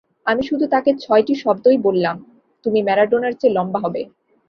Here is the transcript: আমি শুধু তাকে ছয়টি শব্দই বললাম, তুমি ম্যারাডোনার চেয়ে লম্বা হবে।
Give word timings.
আমি 0.25 0.41
শুধু 0.43 0.65
তাকে 0.67 0.91
ছয়টি 0.99 1.33
শব্দই 1.35 1.77
বললাম, 1.77 2.15
তুমি 2.65 2.79
ম্যারাডোনার 2.83 3.33
চেয়ে 3.33 3.55
লম্বা 3.55 3.79
হবে। 3.79 4.01